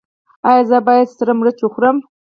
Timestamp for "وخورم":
1.63-1.97